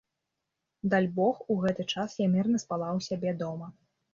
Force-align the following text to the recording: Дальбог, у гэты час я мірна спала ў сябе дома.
Дальбог, 0.93 1.35
у 1.55 1.59
гэты 1.65 1.85
час 1.93 2.17
я 2.25 2.31
мірна 2.35 2.65
спала 2.65 2.89
ў 2.97 2.99
сябе 3.11 3.39
дома. 3.45 3.73